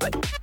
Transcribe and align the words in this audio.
Bye. 0.00 0.37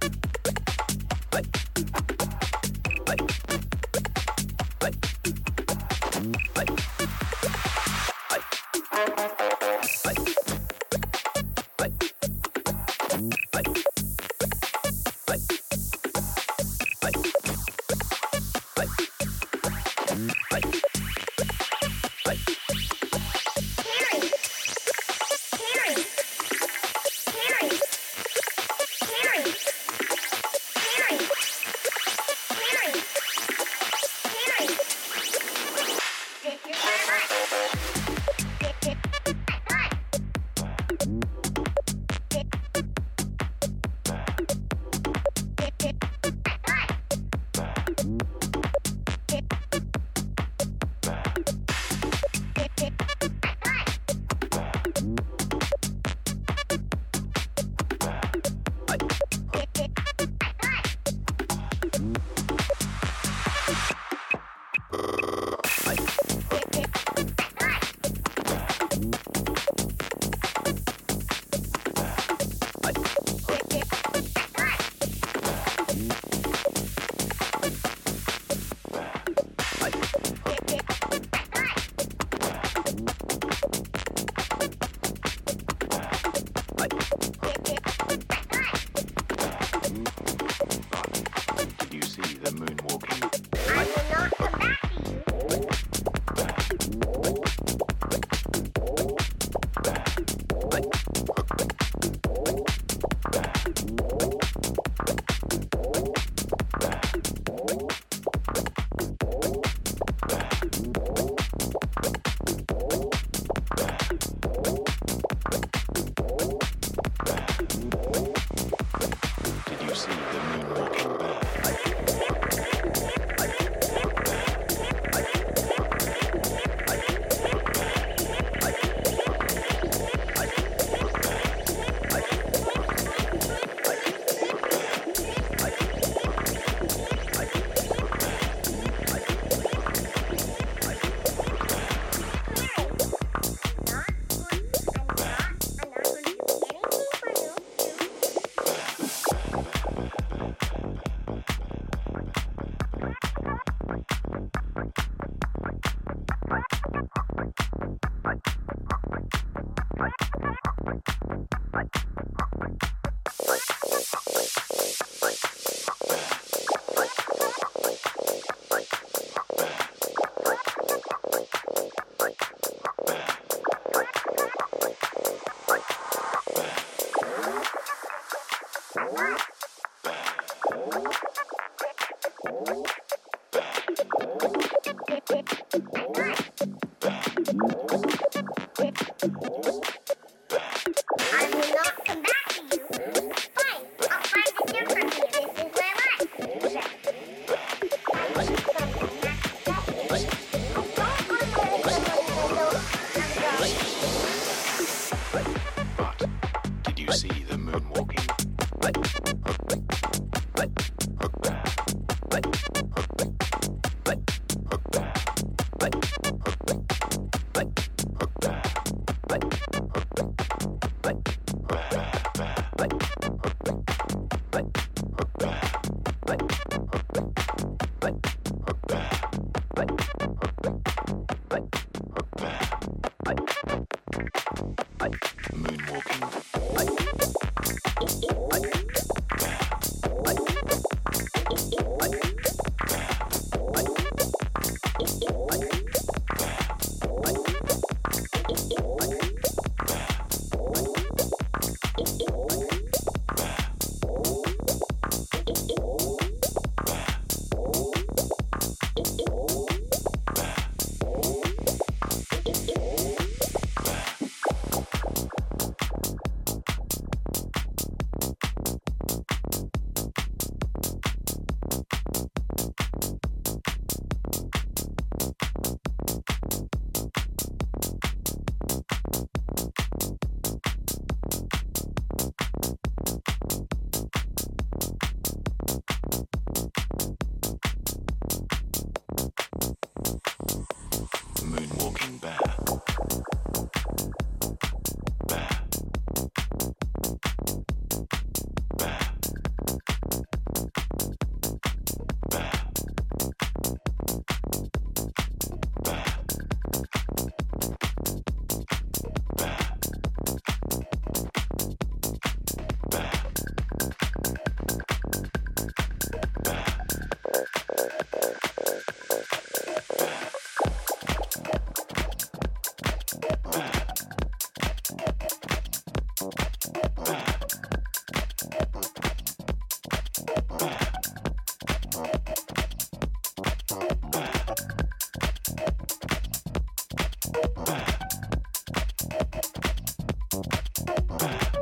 Bye. 341.26 341.56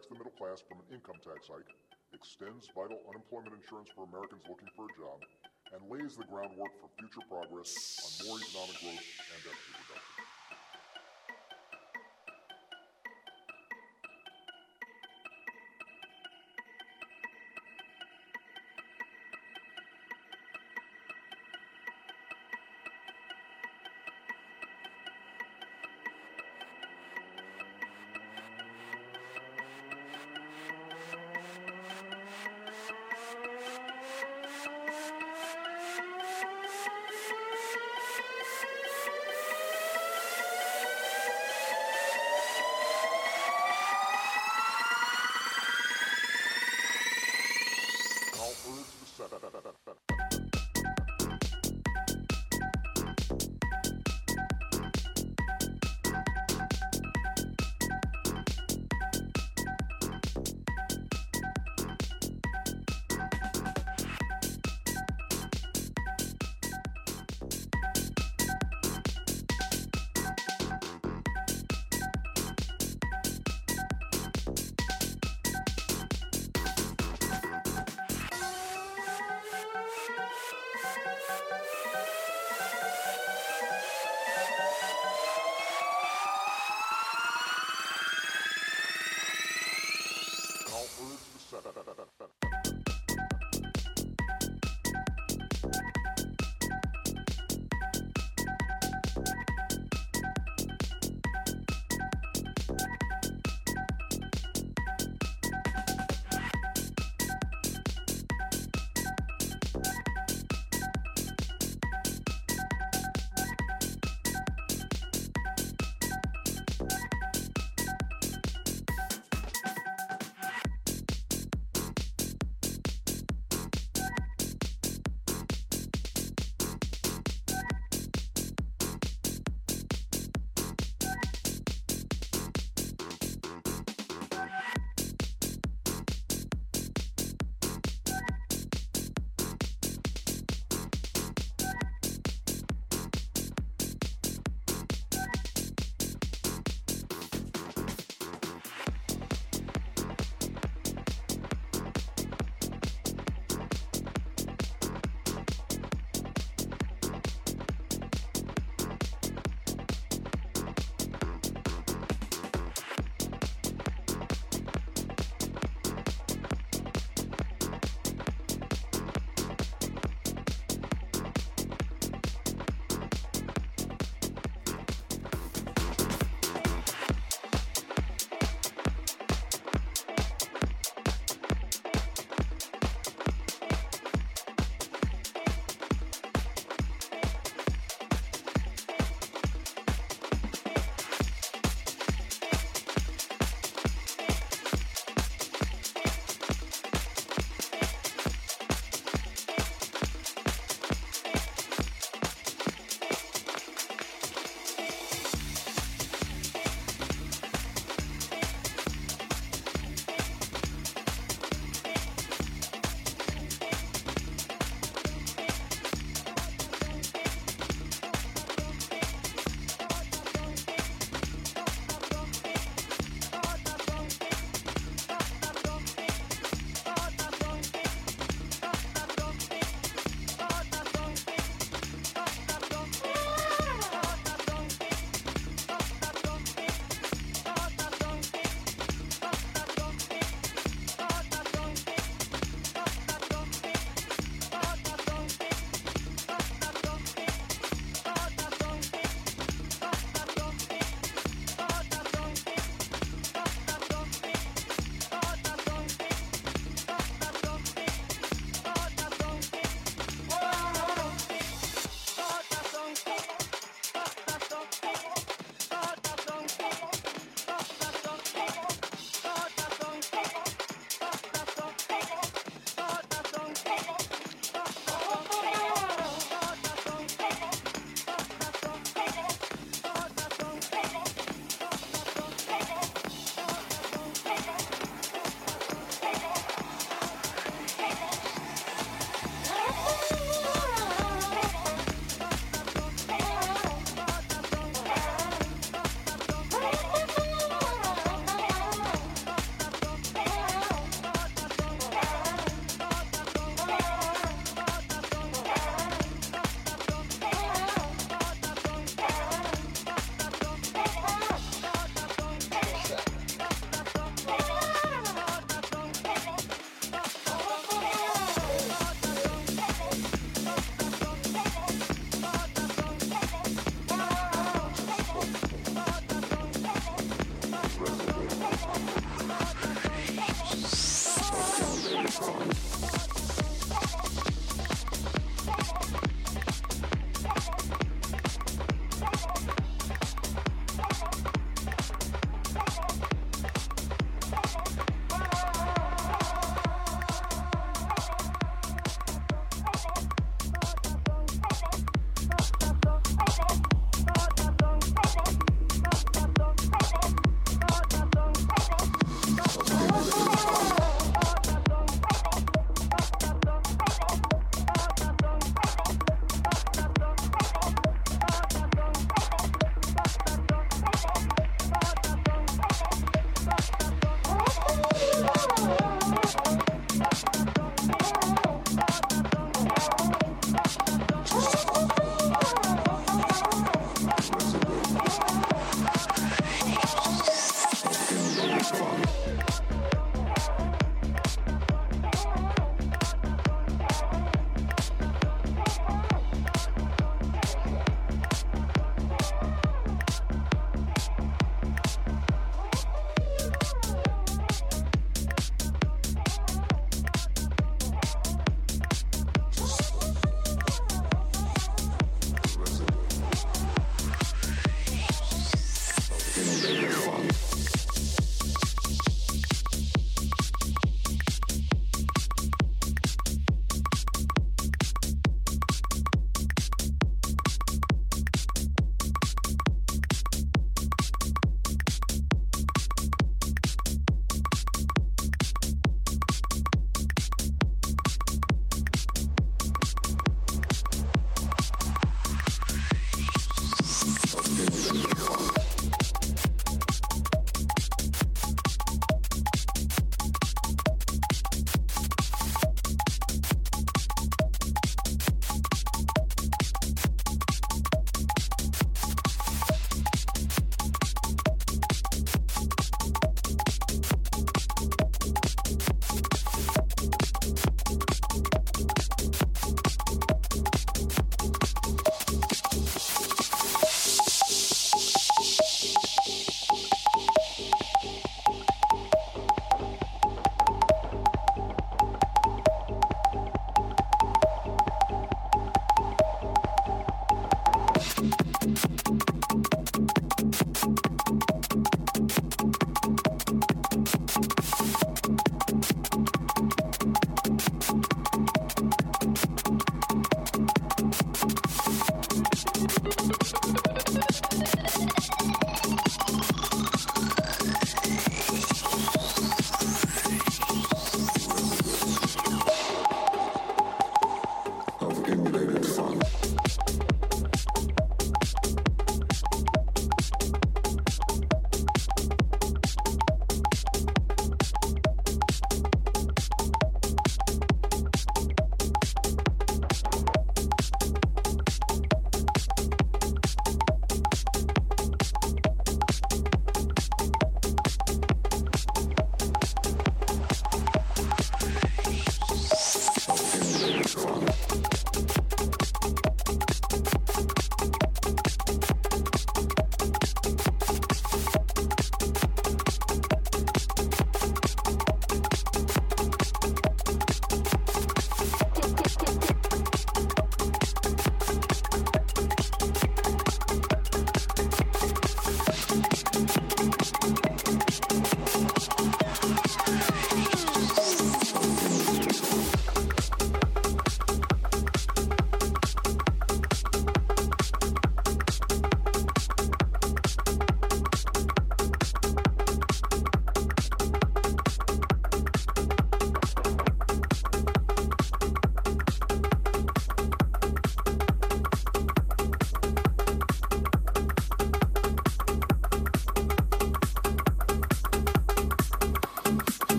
Protects 0.00 0.08
the 0.08 0.16
middle 0.16 0.32
class 0.38 0.62
from 0.64 0.80
an 0.80 0.88
income 0.94 1.20
tax 1.20 1.48
hike, 1.48 1.68
extends 2.14 2.68
vital 2.72 3.00
unemployment 3.08 3.52
insurance 3.52 3.88
for 3.92 4.08
Americans 4.08 4.40
looking 4.48 4.68
for 4.72 4.88
a 4.88 4.92
job, 4.96 5.20
and 5.76 5.80
lays 5.92 6.16
the 6.16 6.24
groundwork 6.24 6.72
for 6.80 6.88
future 6.96 7.20
progress 7.28 8.00
on 8.00 8.26
more 8.26 8.38
economic 8.40 8.80
growth 8.80 9.19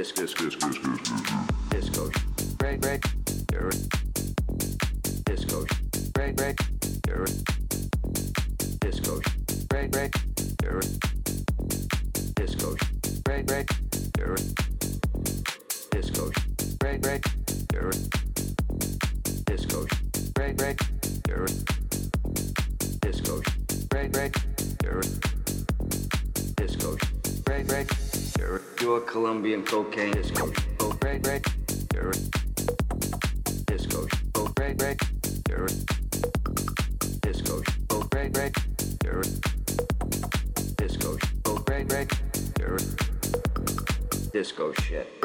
disco 0.00 0.24
disco 0.24 0.44
disco 0.44 0.68
disco 0.68 0.90
disco 1.70 2.10
break 2.58 2.80
break 2.80 3.19
Colombian 29.30 29.62
cocaine 29.62 30.10
disco, 30.10 30.50
oh, 30.80 30.92
break, 30.98 31.22
break, 31.22 31.44
disco, 33.68 34.08
oh, 34.34 34.48
disco, 37.22 37.62
oh, 37.90 38.02
disco, 40.76 41.16
oh, 41.46 41.58
disco 44.32 44.72
shit, 44.80 45.19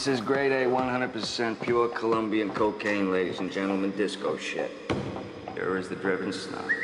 This 0.00 0.18
is 0.18 0.20
grade 0.22 0.50
A, 0.50 0.64
100% 0.64 1.60
pure 1.60 1.86
Colombian 1.88 2.48
cocaine, 2.48 3.12
ladies 3.12 3.40
and 3.40 3.52
gentlemen, 3.52 3.90
disco 3.90 4.38
shit. 4.38 4.70
Here 5.52 5.76
is 5.76 5.90
the 5.90 5.96
driven 5.96 6.32
snob. 6.32 6.79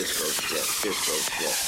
disco 0.00 0.24
shit, 0.24 0.82
disco 0.82 1.12
shit. 1.12 1.39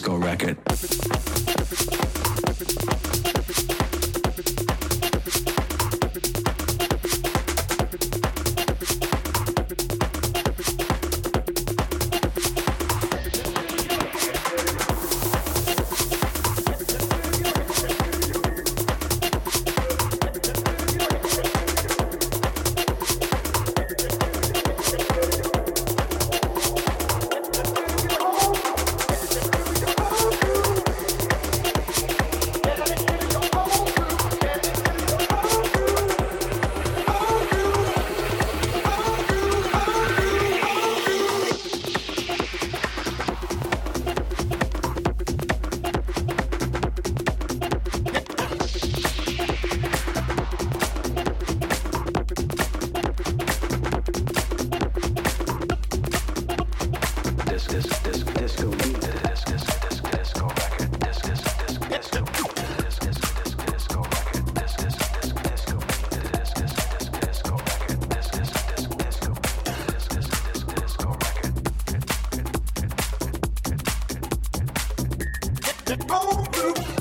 disco, 0.00 0.16
record. 0.16 0.59
It 75.90 76.06
to 76.06 76.82
your 76.82 76.99